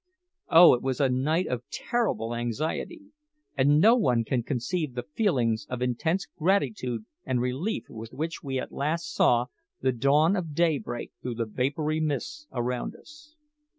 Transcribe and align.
Oh, 0.49 0.73
it 0.73 0.81
was 0.81 0.99
a 0.99 1.09
night 1.09 1.45
of 1.45 1.61
terrible 1.69 2.33
anxiety! 2.33 3.11
and 3.55 3.79
no 3.79 3.95
one 3.95 4.23
can 4.23 4.41
conceive 4.41 4.95
the 4.95 5.03
feelings 5.13 5.67
of 5.69 5.79
intense 5.83 6.25
gratitude 6.39 7.05
and 7.23 7.39
relief 7.39 7.85
with 7.87 8.11
which 8.11 8.41
we 8.41 8.57
at 8.57 8.71
last 8.71 9.13
saw 9.13 9.45
the 9.81 9.91
dawn 9.91 10.35
of 10.35 10.55
day 10.55 10.79
break 10.79 11.11
through 11.21 11.35
the 11.35 11.45
vapoury 11.45 11.99
mists 11.99 12.47
around 12.51 12.95
us. 12.95 13.35